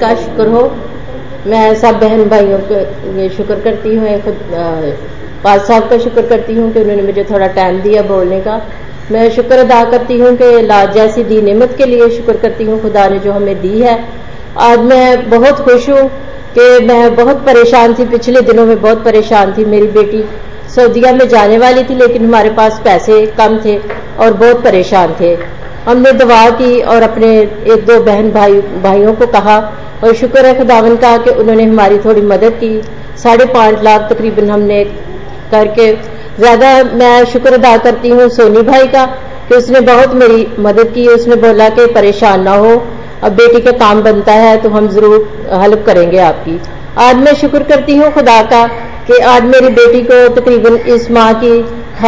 [0.00, 0.62] का शुक्र हो।
[1.46, 4.38] मैं सब बहन भाइयों को ये शुक्र करती हूँ खुद
[5.44, 8.60] पाज साहब का शुक्र करती हूँ कि उन्होंने मुझे थोड़ा टाइम दिया बोलने का।
[9.10, 10.50] मैं शुक्र अदा करती हूँ कि
[10.94, 13.98] जैसी दी नेमत के लिए शुक्र करती हूँ, खुदा ने जो हमें दी है।
[14.60, 16.08] आज मैं बहुत खुश हूँ
[16.58, 20.24] कि मैं बहुत परेशान थी, पिछले दिनों में बहुत परेशान थी। मेरी बेटी
[20.74, 23.76] सऊदिया में जाने वाली थी, लेकिन हमारे पास पैसे कम थे
[24.18, 25.36] और बहुत परेशान थे।
[25.86, 29.58] हमने दवा की और अपने एक दो बहन भाई, भाइयों को कहा
[30.04, 32.80] और शुक्र है खुदावन का कि उन्होंने हमारी थोड़ी मदद की।
[33.18, 34.84] साढ़े पाँच लाख तकरीबन हमने
[35.52, 35.92] करके।
[36.38, 39.04] ज़्यादा मैं शुक्र अदा करती हूँ सोनी भाई का
[39.48, 42.74] कि उसने बहुत मेरी मदद की। उसने बोला कि परेशान ना हो।
[43.24, 46.58] अब बेटी का काम बनता है तो हम ज़रूर हेल्प करेंगे आपकी।
[47.00, 48.66] आज मैं शुक्र करती हूँ खुदा का
[49.06, 51.58] कि आज मेरी बेटी को तकरीबन इस माह की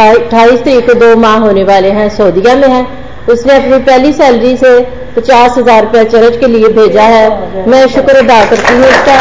[0.01, 2.83] अट्ठाईस तरीक को दो माह होने वाले हैं, सऊदिया में है।
[3.29, 4.79] उसने अपनी पहली सैलरी से
[5.15, 9.15] पचास हज़ार रुपया चर्च के लिए भेजा है। मैं शुक्र अदा करती हूँ उसका।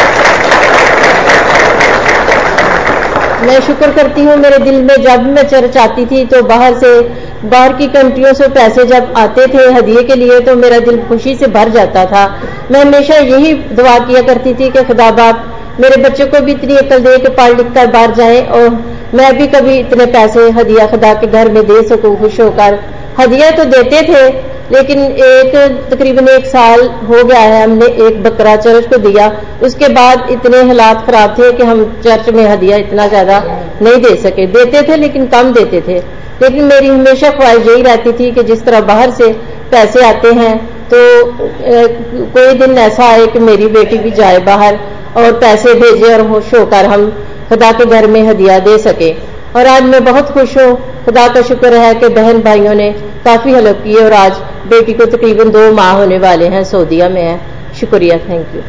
[3.43, 7.01] मैं शुक्र करती हूँ मेरे दिल में जब मैं चर्च आती थी तो बाहर से,
[7.47, 11.35] बाहर की कंट्रियों से पैसे जब आते थे हदिये के लिए तो मेरा दिल खुशी
[11.37, 12.25] से भर जाता था।
[12.71, 15.45] मैं हमेशा यही दुआ किया करती थी कि खुदा बाप,
[15.81, 18.69] मेरे बच्चों को भी इतनी अकल दे कि पढ़ लिख कर बाहर जाए और
[19.15, 22.79] मैं भी कभी इतने पैसे हदिया खुदा के घर में दे सकूँ, खुश होकर।
[23.19, 24.23] हदिया तो देते थे,
[24.71, 25.55] लेकिन एक
[25.91, 29.29] तकरीबन एक साल हो गया है हमने एक बकरा चर्च को दिया।
[29.63, 33.39] उसके बाद इतने हालात खराब थे कि हम चर्च में हदिया इतना ज़्यादा
[33.83, 35.99] नहीं दे सके। देते थे, लेकिन कम देते थे।
[36.43, 39.33] लेकिन मेरी हमेशा ख्वाहिश यही रहती थी कि जिस तरह बाहर से
[39.71, 40.57] पैसे आते हैं
[40.89, 40.99] तो
[42.33, 44.79] कोई दिन ऐसा आए कि मेरी बेटी भी जाए बाहर
[45.17, 47.07] और पैसे भेजे और होश होकर हम,
[47.49, 49.11] खुदा के घर में हदिया दे सके।
[49.55, 52.91] और आज मैं बहुत खुश हूँ। खुदा का शुक्र है कि बहन भाइयों ने
[53.25, 57.23] काफ़ी हेल्प की और आज बेटी को तकरीबन दो माह होने वाले हैं, सऊदिया में
[57.23, 57.41] है।
[57.75, 58.63] शुक्रिया थैंक यू